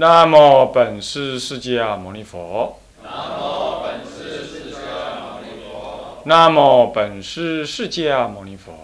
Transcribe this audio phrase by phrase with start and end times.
[0.00, 2.78] 南无本师释迦牟尼佛。
[3.02, 4.78] 那么本师释迦
[5.18, 6.14] 牟尼佛。
[6.22, 8.78] 那么本师释迦牟尼佛。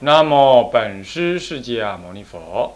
[0.00, 2.74] 南无本师释迦牟牟尼佛。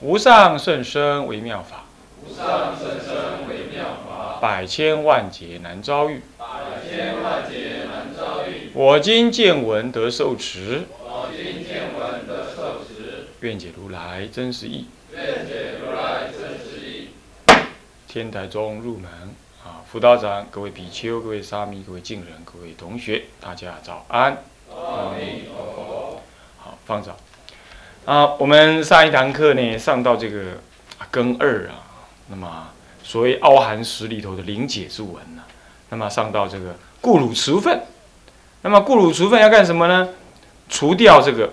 [0.00, 1.84] 无上甚深微妙法，
[2.26, 6.20] 无上甚深微妙法，百千万劫难遭遇。
[6.36, 6.44] 百
[6.90, 8.72] 千万劫难遭遇。
[8.74, 10.82] 我今见闻得受持，
[13.44, 14.86] 愿解如来真实义。
[15.12, 17.10] 愿解如来真实义。
[18.08, 19.10] 天台中入门
[19.62, 24.42] 啊，辅导长、各位比丘、各位沙弥、各位敬人、各位同学，大家早安。
[24.70, 26.22] 阿弥陀佛。
[26.56, 27.18] 好，放早。
[28.06, 30.52] 啊，我们上一堂课呢，上到这个
[30.96, 32.68] 啊庚二啊，那么
[33.02, 35.42] 所谓凹含史里头的灵解之文呢、
[35.90, 37.82] 那么上到这个故汝除分，
[38.62, 40.08] 那么故汝除分要干什么呢？
[40.66, 41.52] 除掉这个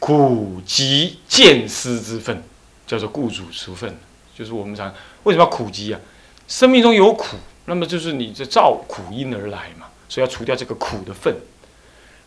[0.00, 2.42] 苦集见思之粪，
[2.86, 3.96] 叫做故主除粪，
[4.34, 4.92] 就是我们常
[5.22, 6.00] 为什么要苦集啊？
[6.48, 11.36] 生命中有苦，那么就是你这造苦因而来嘛，所以要除掉这个苦的粪。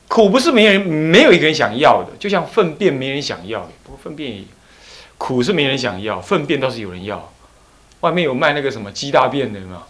[0.07, 4.43] 苦不是没人没有一个人想要的，就像粪便没人想要，不过粪便也
[5.17, 7.33] 苦是没人想要，粪便倒是有人要。
[8.01, 9.83] 外面有卖那个什么鸡大便的嘛，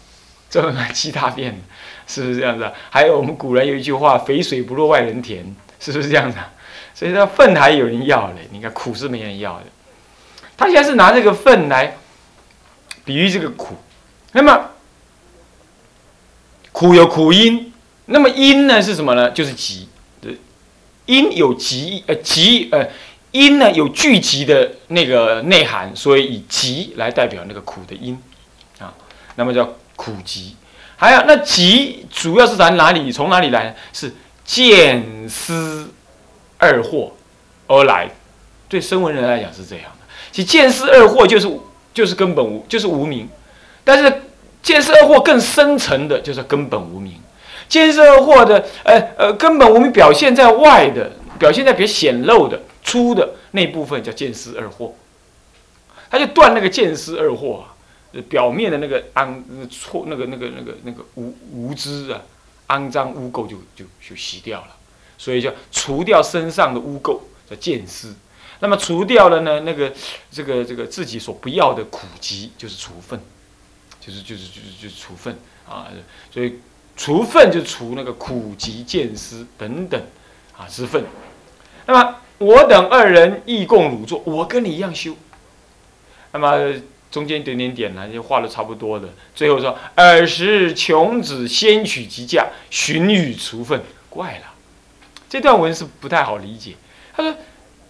[0.50, 1.60] 专门卖鸡大便的，
[2.08, 2.72] 是不是这样子？
[2.90, 5.44] 还有我们古人有一句话：“肥水不落外人田”，
[5.80, 6.38] 是不是这样子？
[6.94, 9.66] 所以说粪还有人要嘞，你看苦是没人要的。
[10.56, 11.98] 他现在是拿这个粪来
[13.04, 13.76] 比喻这个苦，
[14.32, 14.70] 那么
[16.72, 17.74] 苦有苦因，
[18.06, 19.32] 那么因呢是什么呢？
[19.32, 19.90] 就是集。
[21.06, 22.88] 因有集呃集呃
[23.32, 28.18] 因呢有聚集的那个内涵，所以以集来代表那个苦的因
[28.80, 28.94] 啊，
[29.36, 30.56] 那么叫苦集。
[30.96, 33.76] 还有那集主要是咱哪里从哪里来？
[33.92, 35.92] 是见思
[36.64, 37.12] 二货
[37.68, 38.10] 而来。
[38.70, 41.48] 对声闻人来讲是这样的，其见思二货就是
[41.94, 43.30] 就是根本无就是无名，
[43.84, 44.22] 但是
[44.64, 47.14] 见思二货更深层的就是根本无名。
[47.70, 54.96] 见思二货的，呃呃，根本无名表现在外的，表现在比较显露的、粗的那部分叫见思二货，
[56.10, 57.74] 他就断那个见思二货啊，
[58.28, 59.36] 表面的那个肮
[59.70, 62.22] 错、那个那个那个那个无无知啊、
[62.70, 64.76] 肮脏污垢就就就洗掉了，
[65.24, 67.20] 所以叫除掉身上的污垢
[67.50, 68.14] 叫见思，
[68.60, 69.94] 那么除掉了呢那个
[70.32, 73.20] 这个这个自己所不要的苦集就是除粪，
[74.02, 75.38] 就是就是就是就是除粪
[75.70, 75.88] 啊，
[76.34, 76.60] 所以。
[76.96, 80.00] 除粪就除那个苦集见思等等
[80.56, 81.04] 啊之粪，
[81.88, 85.16] 那么我等二人亦共汝作，我跟你一样修。
[86.34, 86.72] 那么
[87.10, 89.10] 中间点点点呢，就画的差不多的。
[89.34, 93.82] 最后说尔时穷子先取其价，寻与除粪。
[94.12, 94.53] 怪了，
[95.34, 96.76] 这段文是不太好理解。
[97.16, 97.34] 他说。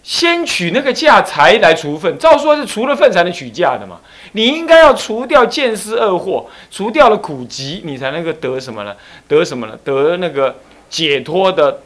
[0.02, 4.02] 先取那个价才来除粪，照说是除了粪才能取价的嘛。
[4.32, 8.94] 你应该要除掉见思二惑，除掉了苦集，你才能够得什么呢？
[9.26, 9.78] 得什么呢？
[9.82, 10.56] 得那个
[10.90, 11.80] 解脱的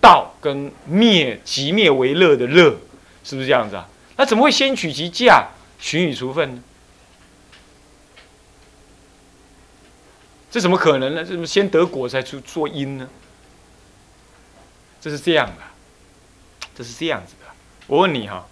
[0.00, 2.76] 道跟灭即灭为乐的乐，
[3.22, 3.86] 是不是这样子啊？
[4.16, 6.62] 那怎么会先取其价，寻与除粪呢？
[10.50, 11.22] 这怎么可能呢？
[11.22, 13.06] 这怎么先得果才出做因呢？
[15.00, 15.62] 这是这样的，
[16.76, 17.50] 这是这样子的。
[17.86, 18.46] 我问你哈，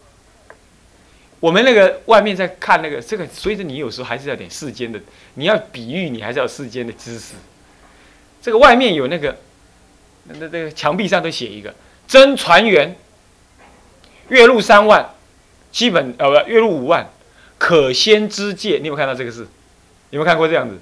[1.41, 5.01] 我们那个外面在看那个这个，所以说你有时候还是要点世间的，
[5.35, 7.35] 你要比喻，你还是要世间的知识。
[8.41, 9.37] 这个外面有那个，
[10.25, 11.75] 那那个墙壁上都写一个
[12.07, 12.97] 真船员，
[14.29, 15.11] 月入三万，
[15.71, 17.09] 基本呃不月入五万，
[17.59, 18.79] 可先知戒。
[18.81, 19.47] 你有没有看到这个字？
[20.11, 20.79] 有没有看过这样子？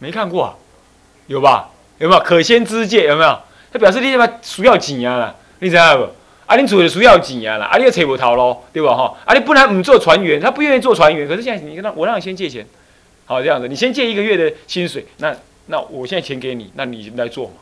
[0.00, 0.56] 没看过啊？
[1.28, 1.70] 有吧？
[1.98, 3.06] 有没有可先知戒？
[3.06, 3.40] 有没有？
[3.74, 6.08] 他表示你他妈需要钱啊你知道不？
[6.46, 8.94] 啊，你做的需要钱啊啦，啊，你又扯不逃咯，对吧？
[8.94, 12.64] 哈，啊，你不然唔做船员，他不愿意做船员，可是现在你跟他，我让你先借钱，
[13.26, 15.34] 好这样子，你先借一个月的薪水，那
[15.66, 17.54] 那我现在钱给你，那你来做嘛？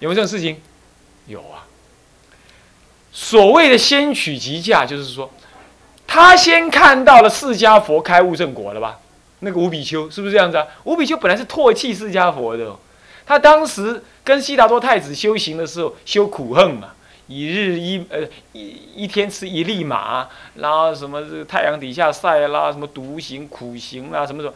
[0.00, 0.60] 有没有这种事情？
[1.26, 1.62] 有啊。
[3.12, 5.30] 所谓的先取其价，就是说，
[6.06, 8.98] 他先看到了释迦佛开悟正果了吧？
[9.40, 10.66] 那个五比丘是不是这样子啊？
[10.84, 12.74] 五比丘本来是唾弃释迦佛的，
[13.28, 16.94] 他当时跟悉达多太子修行的时候修苦恨嘛。
[17.26, 18.20] 一日一呃
[18.54, 18.62] 一
[18.96, 24.54] 一天吃一粒马，然后什么这太阳底下晒啦，什么独行苦行啦，什么什么。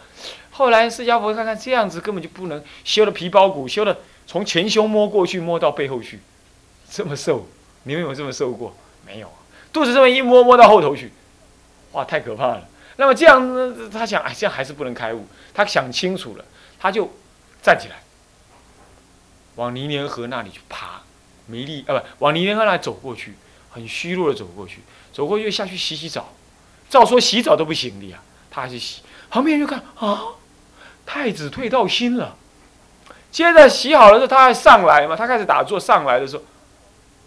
[0.52, 6.20] 后来释迦佛看看这样子根本就不能修的皮包骨，修的从前胸摸过去摸到背后去，
[6.90, 7.46] 这么瘦，
[7.82, 8.74] 你们有这么瘦过？
[9.06, 9.30] 没有，
[9.70, 11.12] 肚子这么一摸摸到后头去，
[11.92, 12.66] 哇，太可怕了。
[12.96, 15.26] 那么这样他想，哎，这样还是不能开悟。
[15.52, 16.44] 他想清楚了，
[16.78, 17.10] 他就
[17.62, 17.96] 站起来，
[19.56, 21.02] 往泥莲河那里去爬。
[21.46, 23.34] 没力啊，不往泥莲河那走过去，
[23.68, 24.78] 很虚弱的走过去，
[25.12, 26.32] 走过去下去洗洗澡。
[26.88, 29.02] 照说洗澡都不行的呀，他还是洗。
[29.28, 30.34] 旁边人就看啊，
[31.04, 32.36] 太子退到心了。
[33.32, 36.44] 接着洗好了之后，他还上来嘛，他开始打坐上来的时候，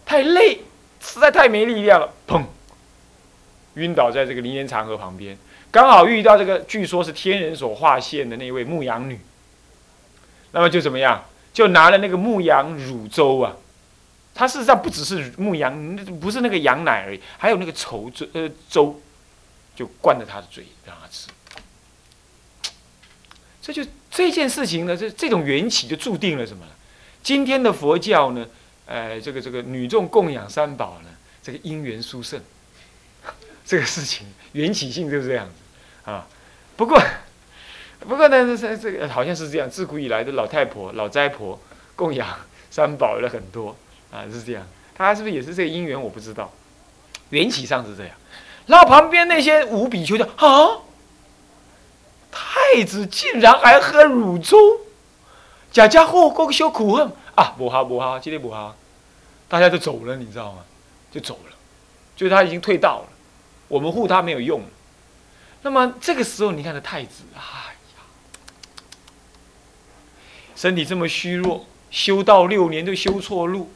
[0.06, 0.62] 太累，
[0.98, 2.42] 实在太没力量了，砰，
[3.74, 5.36] 晕倒在这个灵岩长河旁边。
[5.70, 9.20] 刚好遇到这个，据说是天人所化现的那位牧羊女。
[10.52, 11.22] 那么就怎么样？
[11.56, 13.56] 就拿了那个牧羊乳粥啊，
[14.34, 19.00] 它事实上不只是牧羊，不是那个羊奶而已，还有那个稠粥呃粥，
[19.74, 21.30] 就灌着他的嘴让他吃。
[23.62, 26.66] 这就这件事情呢，这这种缘起就注定了什么？
[27.22, 28.46] 今天的佛教呢，
[28.84, 31.08] 呃，这个这个女众供养三宝呢，
[31.42, 32.38] 这个因缘殊胜，
[33.64, 36.10] 这个事情缘起性就是这样子。
[36.10, 36.28] 啊，
[36.76, 37.02] 不过，
[38.16, 41.60] 不过呢，这这个好像是这样，自古以来的老太婆、老斋婆
[41.94, 42.26] 供养
[42.70, 43.76] 三宝的很多
[44.10, 44.66] 啊，是这样。
[44.94, 46.00] 他是不是也是这个因缘？
[46.00, 46.50] 我不知道，
[47.28, 48.14] 缘起上是这样。
[48.64, 50.80] 然后旁边那些五比丘就啊，
[52.30, 54.56] 太子竟然还喝乳粥，
[55.70, 58.74] 家家户户修苦恨啊，不好不好，今天不好，
[59.46, 60.64] 大家都走了，你知道吗？
[61.12, 61.52] 就走了，
[62.16, 63.08] 就他已经退道了，
[63.68, 64.62] 我们护他没有用。
[65.60, 68.00] 那么这个时候，你看这太子，啊呀，
[70.56, 73.70] 身体这么虚弱，修道六年都修错路，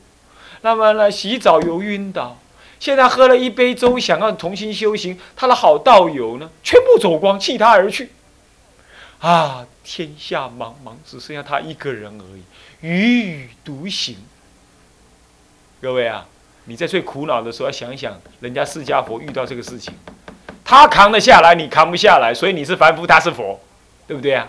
[0.63, 2.39] 那么呢，洗澡又晕倒，
[2.81, 8.11] 现在喝了一杯粥，想要重新修行，他的好道友呢，全部走光，弃他而去。
[9.19, 12.43] 啊，天下茫茫，只剩下他一个人而已，
[12.83, 14.17] 踽踽独行。
[15.83, 16.27] 各位啊，
[16.65, 19.93] 你在最苦恼的时候，要想想，人家释迦佛遇到这个事情。
[20.65, 23.61] 他扛得下来，你扛不下来，所以你是凡夫，他是佛，
[24.07, 24.49] 对不对啊？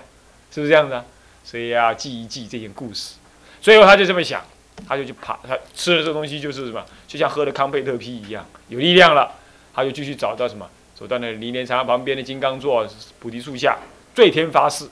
[0.50, 1.04] 是不是这样子啊？
[1.44, 3.16] 所以要记一记这件故事。
[3.62, 4.44] 最后他就这么想，
[4.88, 9.32] 他就去爬，他吃了这东西就是什么，就像喝了康贝特批一样，有力量了。
[9.74, 12.86] 他就继续找到什么，走到那离莲禅旁边的金刚座
[13.20, 13.78] 菩提树下，
[14.14, 14.90] 醉天发誓：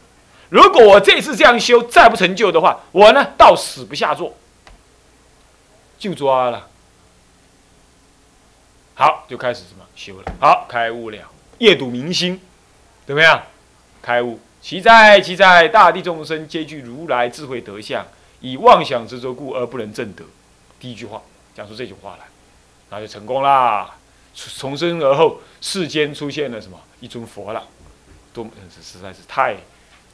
[0.50, 4.38] 如果我这次这样修再不成就的话，我呢到死不下座。
[5.98, 6.69] 就抓了。
[8.96, 10.31] 好，就开始什么修了。
[10.40, 11.18] 好，开悟了，
[11.57, 12.40] 夜睹明星，
[13.06, 13.44] 怎么样？
[14.01, 18.06] 开悟，其在其在，大地众生皆具如来智慧德相，
[18.41, 20.23] 以妄想执着故而不能证得。
[20.79, 21.21] 第一句话
[21.56, 22.25] 讲出这句话来，
[22.89, 23.89] 那就成功啦。
[24.33, 26.77] 从生而后，世间出现了什么？
[27.00, 27.63] 一尊佛了，
[28.33, 28.45] 多
[28.81, 29.56] 实在是太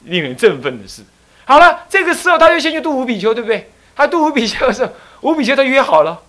[0.04, 1.04] 令人振奋的事。
[1.46, 3.72] 好了，这个时候他就先去度五比丘，对不对？
[3.96, 4.92] 他度五比丘的时候，
[5.22, 6.22] 五比丘他约好了，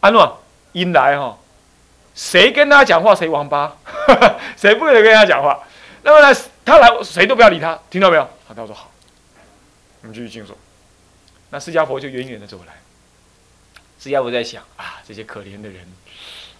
[0.00, 0.42] 安诺
[0.72, 1.36] 因来哈。
[2.14, 3.76] 谁跟他讲话，谁王八，
[4.56, 5.60] 谁不能跟他讲话？
[6.02, 8.22] 那么呢，他来，谁都不要理他，听到没有？
[8.46, 8.90] 好，他说好，
[10.02, 10.56] 我们继续静坐。
[11.50, 12.74] 那释迦佛就远远的走来。
[14.00, 15.86] 释迦佛在想啊，这些可怜的人，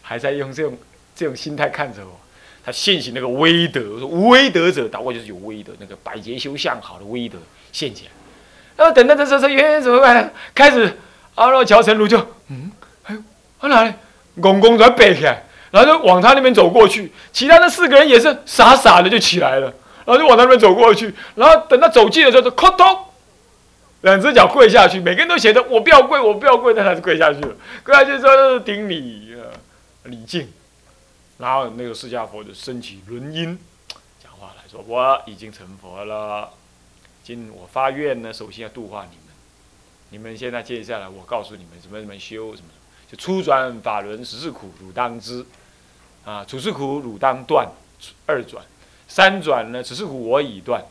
[0.03, 0.79] 还在用这种
[1.17, 2.21] 这种心态看着我。
[2.65, 7.39] 他现起那个威德，说无威德者，打过就是有威德，那个百劫修相好的威德
[7.73, 8.11] 现起来。
[8.77, 10.31] 然后等到这时候，远远怎么办呢？
[10.55, 10.99] 开始
[11.35, 12.19] 阿罗乔成如就
[12.49, 12.73] 嗯，
[13.05, 13.17] 哎，
[13.61, 13.93] 他哪里？
[14.41, 17.13] 公公在背起来，然后就往他那边走过去。
[17.33, 19.73] 其他那四个人也是傻傻的就起来了，
[20.05, 21.15] 然后就往那边走过去。
[21.35, 23.13] 然后等他走近的时候，就磕头，
[24.03, 25.01] 两只脚跪下去。
[25.01, 27.57] 每个人都写着“我不要跪，我不要跪”，但还是跪下去了。
[27.83, 29.49] 跪下去之后顶礼啊，
[30.05, 30.53] 礼敬。
[31.39, 33.59] 然后那个释迦佛就升起轮音，
[34.23, 36.51] 讲话来说：“我已经成佛了，
[37.23, 39.35] 今我发愿呢，首先要度化你们。
[40.11, 42.69] 你们现在接下来，我告诉你们怎么怎么修什么
[43.11, 45.45] 就。”初转法轮十世苦，汝当知；
[46.25, 47.67] 啊，处世苦汝当断；
[48.27, 48.65] 二转、
[49.09, 49.83] 三转呢？
[49.83, 50.83] 只是我已断，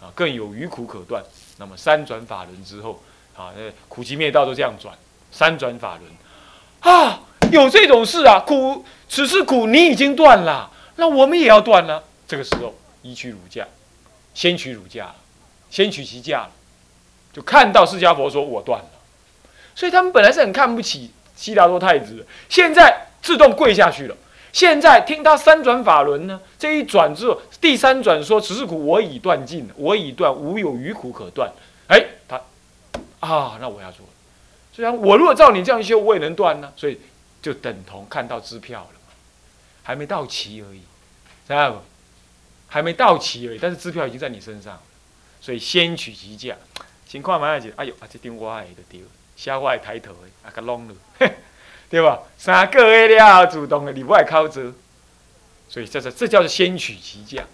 [0.00, 1.22] 啊，更有余苦可断。
[1.58, 3.02] 那么三转法轮之后，
[3.36, 4.94] 啊，那苦集灭道都这样转。
[5.30, 8.40] 三转法轮，啊，有这种事啊？
[8.40, 12.04] 苦，此是苦你已经断了，那我们也要断了。
[12.26, 13.66] 这个时候，一取儒家，
[14.34, 15.14] 先取儒家，
[15.70, 16.48] 先取其价，
[17.32, 18.88] 就看到释迦佛说：“我断了。”
[19.76, 21.10] 所以他们本来是很看不起。
[21.36, 24.16] 悉达多太子现在自动跪下去了。
[24.56, 31.52] 现在听他三转法轮呢，这一转之后，第三转说：“此是苦，我已断尽，我已断，无有余苦可断。”
[31.88, 32.40] 哎，他
[33.20, 34.06] 啊，那我要做。
[34.72, 36.72] 虽然我如果照你这样修，我也能断呢。
[36.74, 36.98] 所以
[37.42, 39.12] 就等同看到支票了嘛，
[39.82, 40.80] 还没到期而已，
[41.46, 41.82] 知道不？
[42.66, 44.80] 还没到期而已，但是支票已经在你身上，
[45.38, 46.56] 所以先取其价。
[47.06, 49.02] 情况蛮要紧，哎呦，啊，这顶我的就丢。
[49.36, 50.94] 小我抬头的，啊，个弄了，
[51.88, 52.20] 对吧？
[52.36, 54.72] 三个月了，主动的，你不爱靠着，
[55.68, 57.44] 所以这是这叫做先取其价，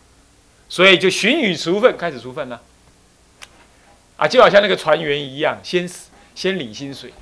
[0.68, 2.60] 所以就寻与除分，开始除分了。
[4.16, 5.88] 啊，就好像那个船员一样，先
[6.34, 7.12] 先领薪水，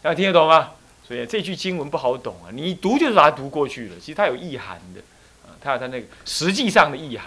[0.00, 0.72] 大家听得懂吗？
[1.06, 5.00] 所以这句经文不好懂啊，你一读就是把它读过去了，其实它有意涵的，
[5.44, 7.26] 啊，它有它那个实际上的意涵。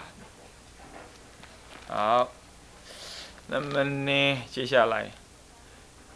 [1.86, 2.32] 好，
[3.48, 5.10] 那么呢，接下来，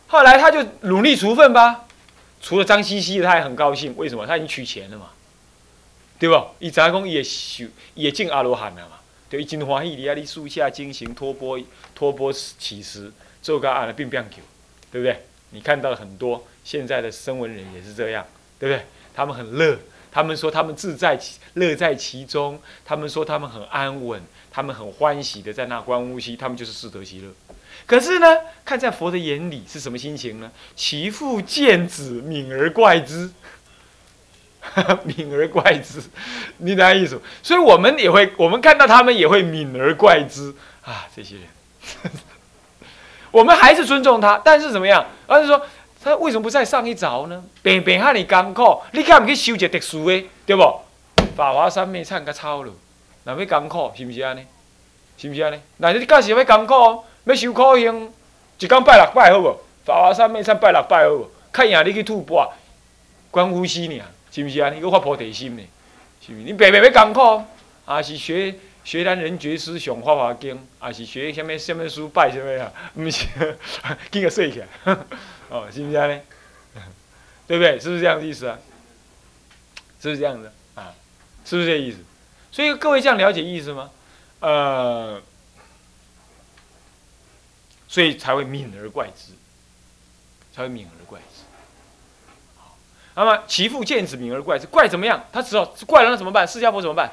[0.06, 1.84] 后来他就努力除粪吧，
[2.40, 4.26] 除了脏兮兮的，他也很高兴，为什么？
[4.26, 5.10] 他已经取钱了嘛，
[6.18, 6.40] 对不？
[6.58, 11.60] 伊杂公也修也进阿罗汉了嘛，对，真欢喜，你啊，你树下进行托钵
[11.94, 14.42] 托钵乞食，做个阿的并不久，
[14.90, 15.24] 对不对？
[15.50, 18.24] 你看到很多现在的声闻人也是这样，
[18.58, 18.84] 对不对？
[19.14, 19.78] 他们很乐，
[20.12, 27.28] 他们说他们自在其乐在其中，他们说他们很安稳，他们很欢喜的在那观呼吸，他们就是自得其乐。
[27.86, 30.50] 可是呢，看在佛的眼里是什么心情呢？
[30.76, 33.30] 其父见子，敏而怪之，
[35.04, 36.02] 敏而怪之，
[36.58, 37.20] 你哪意思？
[37.42, 40.54] 所以我们也会，我们看到他们也会敏而怪之
[40.84, 41.44] 啊，这些人。
[43.30, 45.06] 我们还是尊重他，但是怎么样？
[45.26, 45.60] 而是说
[46.02, 47.42] 他为什么不再上一招呢？
[47.62, 50.62] 平平哈你艰苦，你干唔去修一个特殊的，对不？
[51.36, 52.72] 法华三昧唱个抄了，
[53.24, 54.44] 那要艰苦是不是安尼？
[55.16, 55.60] 是不是安尼？
[55.78, 58.10] 那你假使要艰苦，要修苦行，
[58.58, 59.54] 一天拜六拜好无？
[59.84, 61.30] 法华三昧唱拜六拜好无？
[61.52, 62.50] 看赢你去吐蕃，
[63.30, 64.02] 观呼吸呢？
[64.30, 64.80] 是不是安尼？
[64.80, 65.62] 个发菩提心呢？
[66.24, 66.38] 是不？
[66.38, 66.44] 是？
[66.44, 67.44] 你白白要艰苦，
[67.84, 68.54] 还是学？
[68.84, 72.72] 学咱人觉师上法华经，还是学什么什么书拜什么啊？
[72.96, 73.26] 唔是，
[74.10, 74.66] 今个睡起来，
[75.50, 76.18] 哦，是不是安尼？
[77.46, 77.78] 对不对？
[77.78, 78.58] 是不是这样的意思啊？
[80.00, 80.94] 是不是这样的啊？
[81.44, 81.98] 是不是这意思？
[82.50, 83.90] 所以各位这样了解意思吗？
[84.40, 85.20] 呃，
[87.88, 89.32] 所以才会敏而怪之，
[90.52, 91.42] 才会敏而怪之。
[92.56, 92.76] 好，
[93.14, 95.24] 那么其父见子敏而怪之，怪怎么样？
[95.32, 96.46] 他知道怪了，那怎么办？
[96.46, 97.10] 释迦佛怎么办？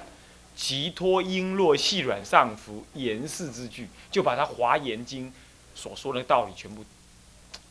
[0.56, 5.30] 即托璎珞细软上服言释之句，就把他《华严经》
[5.74, 6.86] 所说的道理全部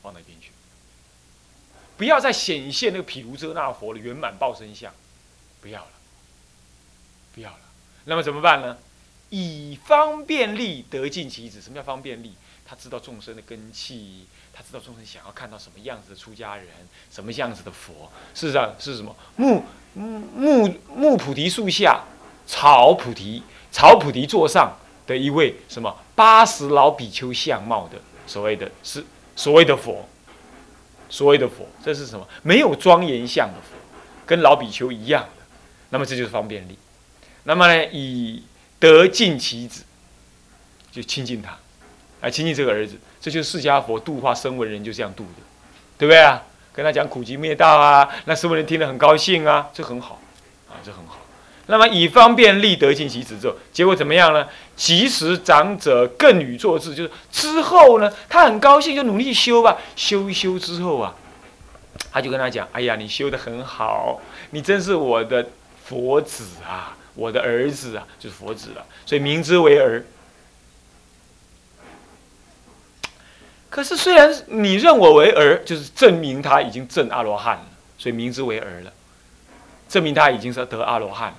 [0.02, 0.50] 放那边去，
[1.96, 4.92] 不要再显现那个毗卢遮那佛的圆满报身相，
[5.62, 5.90] 不要了，
[7.34, 7.58] 不要了。
[8.04, 8.76] 那么怎么办呢？
[9.30, 11.62] 以方便力得尽其子。
[11.62, 12.34] 什么叫方便力？
[12.74, 16.66] 他知道众生的根器，他知道众生想要看到什么样子的出家人，
[17.08, 18.10] 什么样子的佛。
[18.34, 19.14] 事实上是什么？
[19.36, 19.62] 木
[19.94, 22.02] 木木木菩提树下。
[22.46, 24.76] 草菩提，草菩提座上
[25.06, 29.02] 的一位什么八十老比丘相貌的所谓的是
[29.34, 30.06] 所谓的佛，
[31.08, 32.28] 所谓的佛，这是什么？
[32.42, 33.74] 没有庄严相的佛，
[34.26, 35.42] 跟老比丘一样的。
[35.88, 36.76] 那么这就是方便力。
[37.44, 38.42] 那么呢，以
[38.78, 39.84] 得尽其子，
[40.92, 41.56] 就亲近他，
[42.24, 42.96] 来亲近这个儿子。
[43.20, 45.42] 这就是释迦佛度化声闻人就这样度的，
[45.96, 46.42] 对不对啊？
[46.72, 50.20] 跟他讲苦集灭道啊，那声闻人听得很高兴啊，这很好
[50.68, 51.18] 啊，这很好。
[51.66, 54.46] 那么以方便力得尽其子之后，结果怎么样呢？
[54.74, 59.78] 即时长者更与作智，就是之后呢，他很高兴，就努力修吧。
[59.94, 61.14] 修一修之后啊，
[62.10, 65.46] 他就跟他讲：“哎呀，你修得很好，你真是我的
[65.84, 68.84] 佛子啊，我的儿子啊，就是佛子了。
[69.06, 70.04] 所以名之为儿。
[73.74, 77.66] 可是虽然你认我为儿，就是证明他已经证阿罗汉了，
[77.98, 78.92] 所以名之为儿了，
[79.88, 81.34] 证明他已经是得阿罗汉。”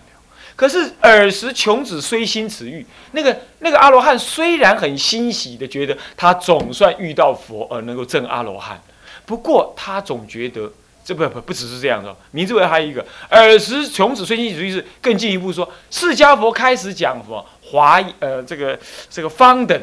[0.54, 8.82] 可是尔时穷子虽心此欲，那个那个阿罗汉虽然很欣喜的觉得他总算遇到佛而能够证阿罗汉，
[9.26, 10.70] 不过他总觉得
[11.06, 18.78] 这不不不只是这样的，名字为还有一个尔时穷子虽心此欲是更进一步说，释迦佛开始讲什么华呃这个
[19.10, 19.82] 这个方等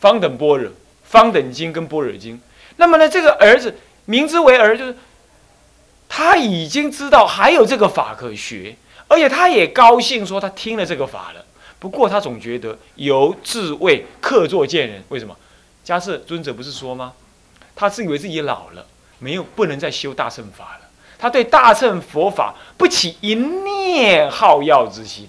[0.00, 0.68] 方等般若
[1.12, 2.40] 方等经跟般若经，
[2.76, 3.76] 那么呢这个儿子
[4.06, 4.96] 名之为儿就是
[6.08, 8.74] 他已经知道还有这个法可学。
[9.08, 11.44] 而且他也高兴说他听了这个法了，
[11.78, 15.02] 不过他总觉得由自谓客作见人。
[15.10, 15.36] 为什么？
[15.84, 17.12] 迦叶尊者不是说吗？
[17.76, 18.86] 他自以为自己老了，
[19.18, 20.88] 没有不能再修大乘法了。
[21.18, 25.28] 他对大乘佛法不起一念好要之心，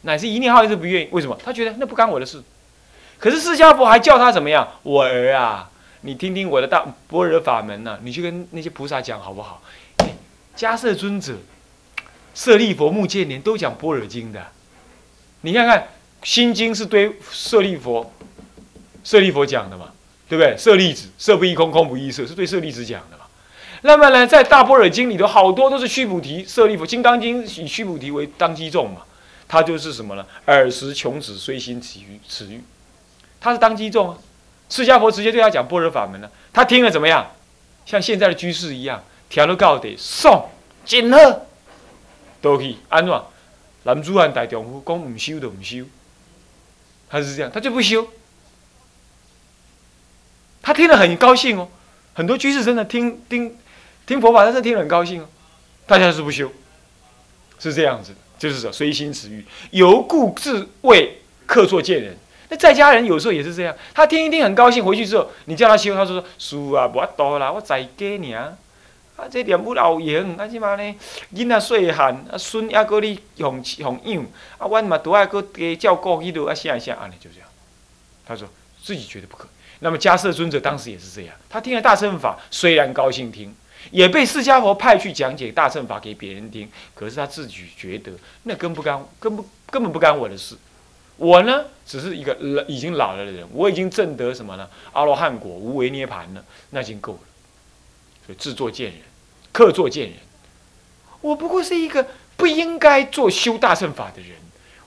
[0.00, 1.08] 乃至一念好要都不愿意。
[1.12, 1.38] 为什么？
[1.44, 2.42] 他觉得那不干我的事。
[3.20, 4.66] 可是释迦佛还叫他怎么样？
[4.82, 9.62] 我儿啊，你听听我的大般若法门呢，你去跟那些菩萨讲好不好？
[10.56, 11.34] 迦叶尊者。
[12.32, 14.40] 舍利佛、目犍连都讲般若经的，
[15.40, 15.80] 你看看
[16.22, 18.12] 《心经》是对舍利佛、
[19.02, 19.90] 舍利佛讲的嘛，
[20.28, 20.56] 对不对？
[20.56, 23.24] 舍利子，色不异空，空不异色，是对舍利子讲的嘛。
[23.82, 29.02] 那么呢，在大般若经里头，好多都是须菩提、舍利佛，《金刚经》以须菩提为当机众嘛，
[29.48, 30.24] 他就是什么呢？
[30.46, 32.62] 尔时穷子虽心此欲，此欲，
[33.40, 34.18] 他是当机众啊。
[34.68, 37.28] 释迦佛直接对他讲般若法门了，他听了怎么样？
[37.86, 40.48] 像现在的居士一样，调了告得送
[40.84, 41.46] 紧贺。
[42.40, 43.22] 都可以安怎？
[43.82, 45.84] 男主汉大丈夫讲唔修就唔修，
[47.08, 48.06] 他是这样，他就不修。
[50.62, 51.68] 他听了很高兴哦，
[52.14, 53.58] 很多居士真的听听
[54.06, 55.28] 听佛法，但是听了很高兴哦。
[55.86, 56.52] 大家是不修，
[57.58, 62.16] 是这样子的，就是说随心所欲，由故自谓客作见人。
[62.50, 68.56] 那在家人有时候也是这样，他听一听很高兴，回去之后你叫他修，他说：“叔啊，无多啦，我在家尔。
[69.16, 70.94] 啊，这念不老用，啊，即嘛呢？
[71.34, 74.24] 囡仔细汉，啊，孙还搁你哄哄养，
[74.56, 77.46] 啊，阮嘛都爱搁加照顾伊落，啊，啥啥，安尼就这样。
[78.24, 78.48] 他说
[78.82, 79.46] 自己觉得不可。
[79.80, 83.54] 那么迦摄尊者当时也是这样，他听了大乘法，虽然高兴听，
[83.90, 88.12] 也被释迦佛派去讲解大乘法给别人听，可是他自己觉得
[88.44, 90.56] 那根不干，根不根本不干我的事。
[91.20, 94.66] 我呢，只是一个老已经老了的人，我已经证得什么呢？
[94.94, 97.20] 阿罗汉果，无为涅盘了，那已经够了。
[98.24, 99.00] 所以自作贱人。
[99.52, 100.16] 客作贱人，
[101.20, 102.06] 我不过是一个
[102.38, 104.30] 不应该做修大乘法的人。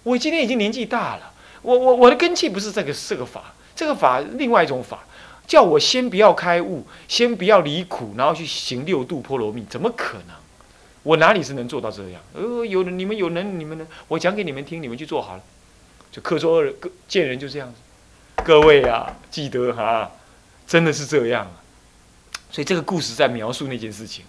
[0.02, 5.06] 我今天已经年纪大了，我我我的根器不是这个这个法，这个法另外一种法，
[5.46, 10.36] 叫我先不要开悟，先不要离苦，然后去行六度波罗蜜，怎么可能？
[11.04, 12.22] 我哪里是能做到这样？
[12.34, 15.44] 呃，有你们有能，你们能，我讲给你们听，你们去做好了。
[16.14, 16.76] 就客作恶人，
[17.08, 17.82] 见人就这样子。
[18.46, 20.12] 各位啊，记得哈，
[20.68, 21.58] 真的是这样啊。
[22.52, 24.24] 所以这个故事在描述那件事情。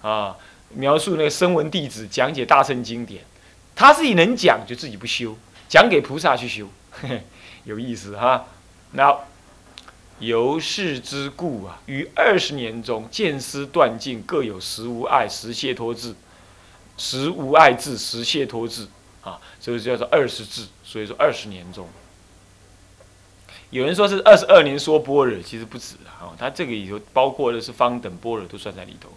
[0.00, 0.34] 啊，
[0.70, 3.22] 描述那个声闻弟子讲解大乘经典，
[3.76, 5.36] 他自己能讲就自己不修，
[5.68, 6.66] 讲给菩萨去修，
[7.64, 8.46] 有意思哈。
[8.92, 9.14] 那
[10.20, 16.14] 由是之故啊，于二十年中见思断尽，各有实无爱实谢脱智，
[16.96, 18.88] 实无爱智实谢脱智
[19.20, 20.64] 啊，这个叫做二十智。
[20.90, 21.88] 所以说二十年中，
[23.70, 29.08] 有人说是二十二年说般若，其实不止啊，他这个里头包括的是方等般若都算在里头。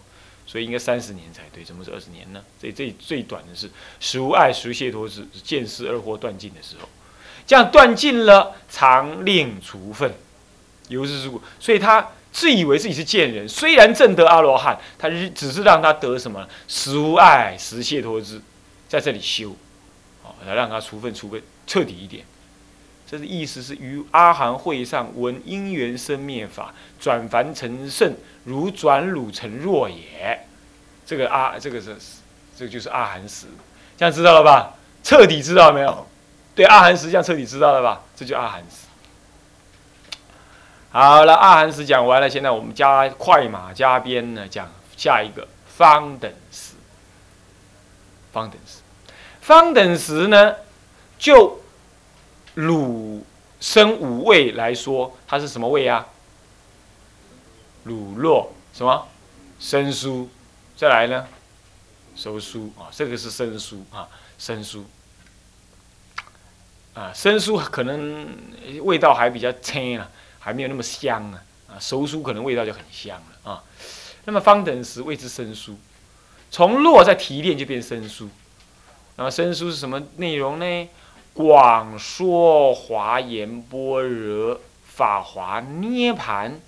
[0.46, 2.44] 所以应该三十年才对，怎么是二十年呢？
[2.60, 6.88] 这这最短的是实无爱，实谢脱是见思二惑断尽的时候，
[7.44, 10.14] 这样断尽了，常令除分，
[10.88, 11.42] 由是之故。
[11.58, 18.40] 所以他自以为自己是贱人，虽然证得阿罗汉，他只是让他得什么实无爱，实谢脱之，
[18.86, 19.56] 在这里修，
[20.22, 22.24] 好来让他除分除分彻底一点。
[23.06, 28.14] 这是意思是于阿含会上闻因缘生灭法，转凡成圣。
[28.44, 30.46] 如转汝成若也，
[31.06, 31.96] 这个阿这个是，
[32.54, 33.46] 这个就是阿含识，
[33.96, 34.74] 这样知道了吧？
[35.02, 36.06] 彻底知道没有？
[36.54, 38.02] 对阿含识这样彻底知道了吧？
[38.14, 38.86] 这就阿含识。
[40.90, 46.74] 好了，阿含识讲完了，现在我们加快马加鞭呢，讲下一个方等时。
[48.32, 48.80] 方等时，
[49.40, 50.54] 方等时呢，
[51.24, 51.58] 就
[52.52, 53.24] 汝
[53.58, 56.06] 生五味来说，它是什么味啊？
[57.84, 59.08] 乳酪什么
[59.58, 60.28] 生疏，
[60.76, 61.26] 再来呢，
[62.14, 64.06] 熟酥啊，这个是生疏啊，
[64.38, 64.84] 生疏
[66.92, 68.28] 啊，生疏可能
[68.82, 73.64] 味道还比较清啊，还没有那么香啊，啊，熟酥可能味道就很香了啊。
[74.26, 75.78] 那么方等时谓之生疏，
[76.50, 78.28] 从落再提炼就变生疏。
[79.16, 80.88] 那么生疏是什么内容呢？
[81.34, 86.58] 广说华严般若法华涅盘。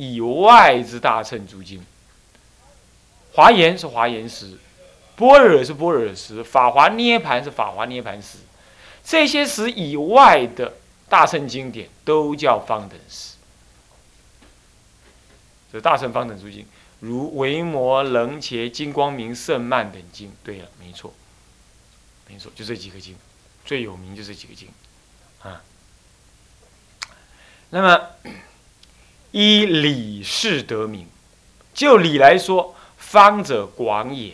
[0.00, 1.84] 以外之大乘诸经，
[3.32, 4.56] 华严是华严时，
[5.16, 8.38] 般若是般若时，法华涅盘是法华涅盘时，
[9.02, 10.74] 这些时以外的
[11.08, 13.34] 大乘经典都叫方等时。
[15.72, 16.64] 这大乘方等诸经，
[17.00, 20.30] 如维摩楞伽金光明圣曼等经。
[20.44, 21.12] 对了，没错，
[22.28, 23.16] 没错，就这几个经，
[23.68, 24.68] 最有名就这几个经，
[25.42, 25.62] 啊，
[27.68, 28.08] 那么。
[29.30, 31.06] 依理事得名，
[31.74, 34.32] 就理来说，方者广也，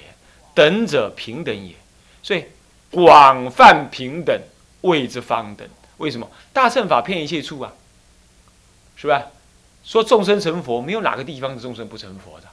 [0.54, 1.74] 等者平等也。
[2.22, 2.44] 所以
[2.92, 4.40] 广泛平等
[4.82, 5.68] 谓之方等。
[5.96, 6.30] 为什么？
[6.52, 7.72] 大乘法骗一切处啊，
[8.94, 9.26] 是吧？
[9.82, 12.46] 说众生成佛，没有哪个地方的众生不成佛的。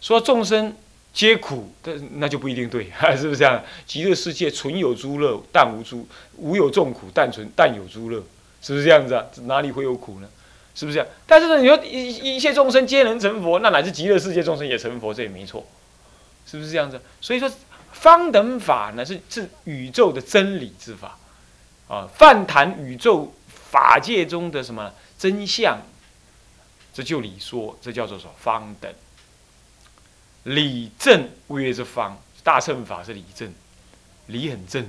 [0.00, 0.76] 说众生
[1.16, 3.64] 皆苦，但那就不一定对， 是不是这样？
[3.86, 8.22] 极乐世界纯有诸乐，但无诸无有众苦，但存但有诸乐，
[8.60, 9.24] 是不是这样子啊？
[9.44, 10.28] 哪里会有苦呢？
[10.74, 11.08] 是不是这样？
[11.26, 15.66] 但是呢，你说一一切众生皆能成佛，那乃至极乐世界众生也成佛，这也没错，
[16.46, 17.00] 是不是这样子？
[17.22, 17.50] 所以说，
[17.92, 21.16] 方等法呢是是宇宙的真理之法，
[21.88, 25.78] 啊，泛谈宇宙法界中的什么真相，
[26.92, 28.92] 这就理说，这叫做什么方等？
[30.46, 33.52] 理正物业之方，大乘法是理正，
[34.26, 34.86] 理很正。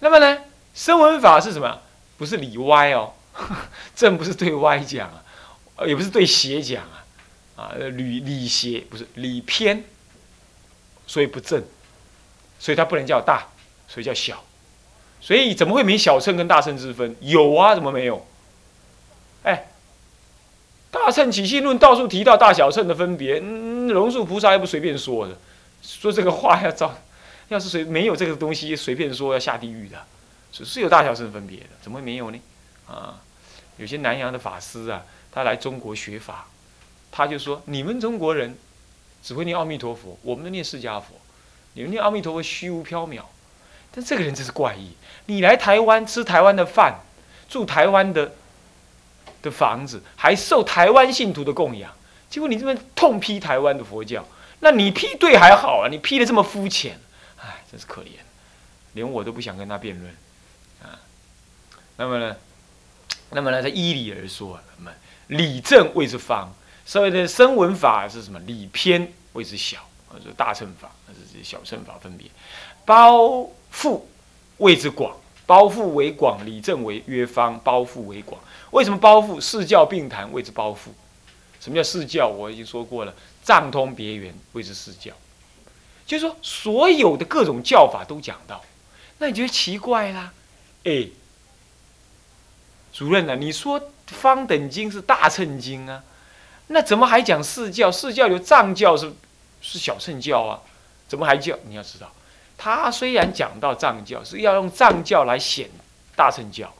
[0.00, 1.80] 那么呢，声闻法是什么？
[2.16, 3.12] 不是理歪哦。
[3.94, 5.22] 正不是对歪讲啊，
[5.86, 7.04] 也不是对邪讲啊，
[7.54, 9.84] 啊，理理邪不是理偏，
[11.06, 11.62] 所以不正，
[12.58, 13.48] 所以它不能叫大，
[13.86, 14.42] 所以叫小，
[15.20, 17.14] 所以怎么会没小乘跟大乘之分？
[17.20, 18.26] 有啊，怎么没有？
[19.42, 19.68] 哎，
[20.90, 25.36] 大乘起信论到处提到大小乘的分别，嗯，龙树菩萨又不随便说的，
[25.82, 26.94] 说这个话要照，
[27.48, 30.04] 要是谁没有这个东西随便说要下地狱的，
[30.52, 32.40] 是是有大小乘分别的，怎么会没有呢？
[32.86, 33.20] 啊，
[33.76, 36.46] 有些南洋的法师啊，他来中国学法，
[37.10, 38.56] 他就说你们中国人
[39.22, 41.14] 只会念阿弥陀佛，我们念释迦佛，
[41.74, 43.22] 你们念阿弥陀佛虚无缥缈，
[43.92, 44.92] 但这个人真是怪异，
[45.26, 47.00] 你来台湾吃台湾的饭，
[47.48, 48.32] 住台湾的。
[49.42, 51.92] 的房子还受台湾信徒的供养，
[52.36, 54.22] 结果你这边痛批台湾的佛教，
[54.60, 57.00] 那你批对还好啊，你批的这么肤浅，
[57.40, 58.08] 哎，真是可怜，
[58.92, 60.14] 连我都不想跟他辩论
[60.82, 61.00] 啊。
[61.96, 62.36] 那么呢，
[63.30, 64.90] 那么呢，在依理而说，那么
[65.28, 66.52] 理正谓之方，
[66.84, 68.38] 所谓的声闻法是什么？
[68.40, 69.78] 理偏谓之小，
[70.10, 72.28] 啊，是大乘法，那是小乘法分别，
[72.84, 74.02] 包覆
[74.58, 75.16] 谓之广。
[75.46, 77.58] 包覆为广，理正为约方。
[77.60, 78.38] 包覆为广，
[78.72, 79.40] 为什么包覆？
[79.40, 80.90] 四教并谈谓之包覆。
[81.66, 82.28] 什么叫四教？
[82.28, 85.12] 我已经说过了，藏通别圆谓之四教。
[86.06, 88.64] 就是说，所有的各种教法都讲到。
[89.18, 90.32] 那你觉得奇怪啦？
[90.84, 91.08] 哎，
[92.92, 93.34] 主任呢？
[93.34, 96.04] 你说方等经是大乘经啊，
[96.68, 97.90] 那怎么还讲四教？
[97.90, 99.12] 四教有藏教是
[99.60, 100.62] 是小乘教啊，
[101.08, 101.58] 怎么还叫？
[101.66, 102.12] 你要知道。
[102.56, 105.68] 他虽然讲到藏教是要用藏教来显
[106.14, 106.72] 大乘教，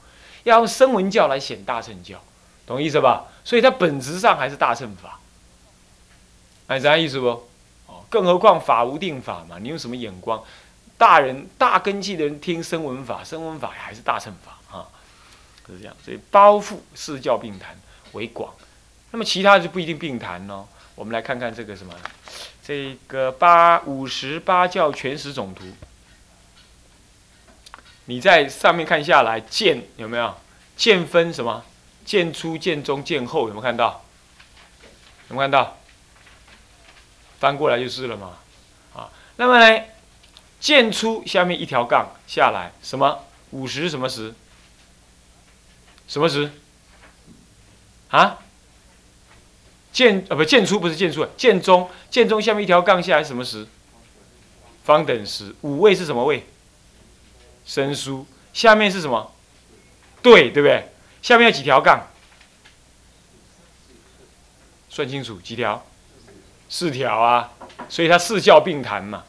[0.44, 2.22] 要用声闻教来显大乘教，
[2.66, 3.26] 懂意思吧？
[3.44, 5.20] 所以它本质上还是大乘法，
[6.66, 7.28] 哎，啥意思不？
[7.86, 10.42] 哦，更何况法无定法嘛，你用什么眼光？
[10.98, 14.88] 大人大根基的人听声闻法，声闻法还是大乘法啊，
[15.66, 15.94] 是这样。
[16.04, 17.78] 所以包覆四教并谈
[18.12, 18.52] 为广，
[19.12, 20.66] 那么其他就不一定并谈哦。
[20.96, 21.94] 我们来看看这个什么。
[22.64, 25.64] 这个八五十八教全史总图，
[28.06, 30.34] 你在上面看下来，见有没有？
[30.76, 31.62] 见分什么？
[32.06, 34.02] 剑出、剑中、剑后，有没有看到？
[35.28, 35.76] 有没有看到？
[37.38, 38.38] 翻过来就是了嘛。
[38.94, 39.84] 啊，那么呢，
[40.58, 43.24] 剑出下面一条杠下来，什么？
[43.50, 44.32] 五十什么十？
[46.08, 46.50] 什么时？
[48.08, 48.38] 啊？
[49.92, 53.66] 剑啊不剑出不是剑出，剑中剑中下面一条杠下来什么时？
[54.84, 55.54] 方等时。
[55.62, 56.46] 五位是什么位？
[57.64, 58.24] 生疏。
[58.52, 59.32] 下面是什么？
[60.22, 60.88] 对对不对？
[61.26, 62.06] 下面有几条杠？
[64.88, 65.84] 算清楚几条？
[66.68, 67.50] 四条啊。
[67.88, 69.24] 所以它四教并谈嘛。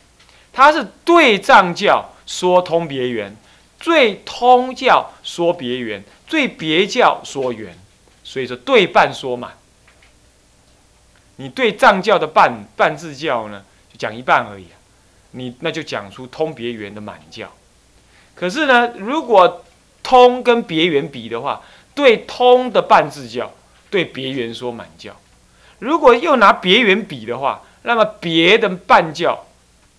[0.54, 3.36] 它是对藏教说通别圆，
[3.80, 7.76] 对通教说别圆，对别教说圆，
[8.24, 9.58] 所以说对半说满。
[11.38, 14.78] 你对藏教的半半字教呢，就讲一半而已啊，
[15.32, 17.52] 你那就讲出通别圆的满教。
[18.36, 19.64] 可是呢，如果
[20.04, 21.62] 通跟别圆比的话，
[21.98, 23.52] 对通的半字教，
[23.90, 25.14] 对别圆说满教；
[25.80, 29.48] 如果又拿别圆比的话，那么别的半教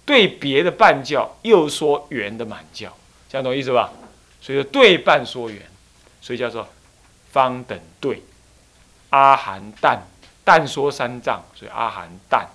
[0.06, 2.96] 对别的半教又说圆的满教，
[3.28, 3.90] 这样懂意思吧？
[4.40, 5.60] 所以说对半说圆，
[6.20, 6.68] 所以叫做
[7.32, 8.22] 方等对，
[9.10, 10.00] 阿含淡。
[10.44, 12.48] 但说三藏，所以阿含但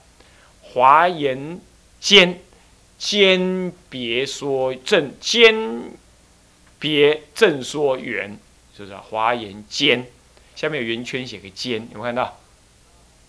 [0.63, 1.59] 华严
[1.99, 2.41] 兼
[2.97, 5.53] 兼别说正兼
[6.79, 8.35] 别正说圆，
[8.75, 8.95] 是不是？
[8.97, 10.05] 华严兼
[10.55, 12.37] 下面有圆圈写个兼，有没有看到？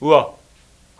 [0.01, 0.39] 有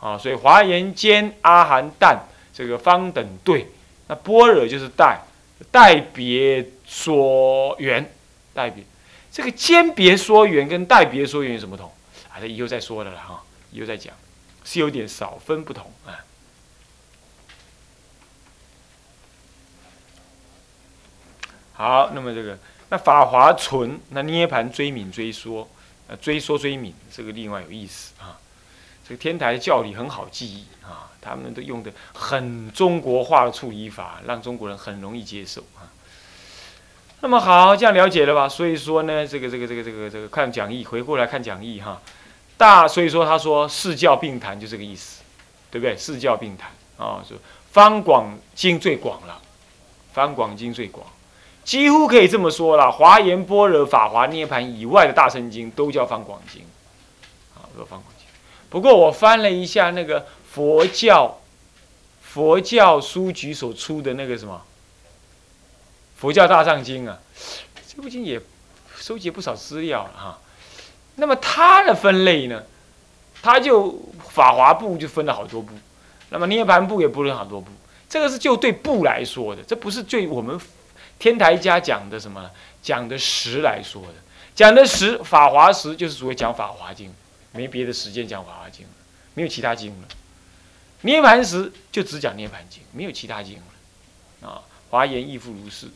[0.01, 3.69] 啊，所以华严兼阿含但这个方等对，
[4.09, 5.21] 那般若就是代
[5.71, 8.13] 代别说圆，
[8.53, 8.85] 代别
[9.33, 11.93] 这个兼别说圆跟代别说圆有什么不同？
[12.31, 13.43] 啊，这以后再说的了哈。
[13.73, 14.15] 以后再讲，
[14.63, 16.23] 是有点少分不同啊。
[21.73, 22.57] 好，那么这个
[22.91, 25.69] 那法华存那涅盘追敏追说，
[26.07, 28.39] 呃追说追敏这个另外有意思啊。
[29.07, 35.93] 这个天台教理很好记忆啊，他们都用的很中国化的处理法，让中国人很容易接受啊。
[37.21, 38.49] 那么好，这样了解了吧？
[38.49, 42.01] 所以说呢，这个这个这个这个这个看讲义，回过来看讲义哈。
[42.57, 45.23] 大，所以说他说四教并谈就这个意思，
[45.71, 45.97] 对不对？
[45.97, 47.37] 四教并谈啊，说
[47.73, 49.41] 方广经最广了，
[50.13, 51.07] 方广经最广，
[51.65, 52.93] 几乎可以这么说了。
[52.93, 56.63] 华严般若法华涅盘以外的大乘经都叫方广经，
[57.55, 58.27] 啊，说方广经。
[58.69, 61.41] 不过我翻了一下那个佛教
[62.23, 64.61] 佛教书局所出的那个什么
[66.17, 67.19] 佛教大藏经啊，
[67.89, 68.41] 这部经也
[68.97, 70.39] 收集不少资料了哈。
[71.17, 72.63] 那么它的分类呢？
[73.43, 74.01] 它就
[74.31, 75.75] 法华部就分了好多部，
[76.31, 77.71] 那么涅盘部也分了好多部。
[78.09, 80.59] 这个是就对部来说的，这不是对我们
[81.19, 82.51] 天台家讲的什么
[82.83, 84.15] 讲的实来说的。
[84.55, 87.13] 讲的实法华实就是所谓讲法华经，
[87.53, 88.95] 没别的时间讲《法华经》了，
[89.35, 90.09] 没有其他经了。
[91.01, 94.49] 涅盘时就只讲《涅盘经》，没有其他经了。
[94.49, 95.89] 啊，华严亦复如是。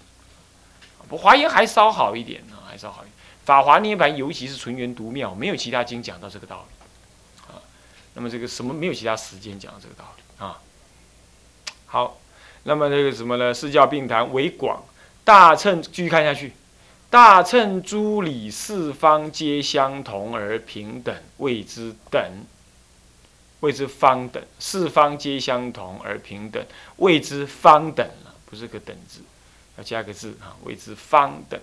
[1.08, 3.12] 不，华严还稍好一点呢，还稍好一点。
[3.44, 7.52] 法华涅盘，尤其是纯元独妙，没有其他经讲到这个道理。
[7.52, 7.62] 啊，
[8.14, 10.60] 那么这个什么没有其他时间讲这个道理啊？
[11.86, 12.18] 好，
[12.64, 13.54] 那么这个什么呢？
[13.54, 14.82] 四教并谈为广，
[15.28, 16.54] 大乘继续看下去。
[17.10, 22.46] 大乘诸理四方皆相同而平等，谓之等；
[23.60, 24.42] 谓之方等。
[24.58, 26.64] 四方皆相同而平等，
[26.96, 28.08] 谓之方等，
[28.46, 29.20] 不是个等字，
[29.76, 31.60] 要加个字啊，谓之方等。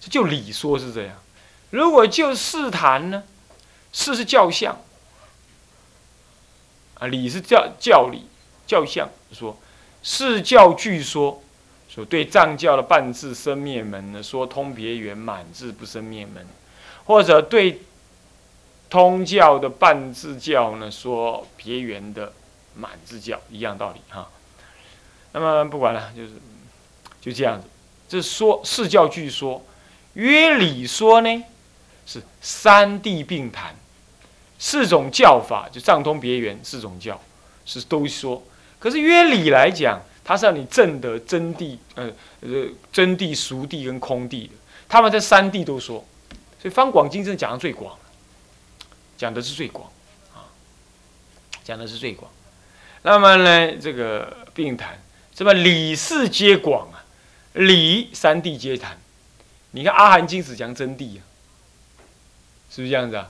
[0.00, 1.16] 这就理说是这样，
[1.70, 3.22] 如果就事谈呢？
[3.90, 4.78] 事是教相
[6.98, 8.26] 啊，理是教教理
[8.66, 9.08] 教相。
[9.32, 9.56] 说
[10.02, 11.42] 事教具说。
[11.94, 16.42] 说对藏教的半字生灭门呢，说通别圆满字不生灭门；
[17.04, 17.82] 或者对
[18.88, 22.32] 通教的半字教呢，说别圆的
[22.74, 24.30] 满字教，一样道理哈。
[25.32, 26.30] 那么不管了，就是
[27.20, 27.66] 就这样子。
[28.08, 29.62] 这说四教据说，
[30.14, 31.44] 约理说呢
[32.06, 33.76] 是三地并谈，
[34.58, 37.20] 四种教法就藏通别圆四种教
[37.66, 38.42] 是都说。
[38.82, 40.02] 可是约理来讲。
[40.24, 42.04] 它是让你证得真谛，呃
[42.42, 44.50] 呃，真谛、熟谛跟空谛的。
[44.88, 46.06] 他们在三谛都说，
[46.60, 47.98] 所以《方广经》真的讲的最广，
[49.18, 49.90] 讲的是最广，
[50.32, 50.46] 啊，
[51.64, 52.30] 讲的是最广。
[53.02, 55.02] 那么呢，这个并谈，
[55.34, 57.02] 什么理事皆广啊，
[57.54, 58.96] 理三谛皆谈。
[59.72, 61.22] 你看《阿含经》只讲真谛啊，
[62.70, 63.28] 是不是这样子啊？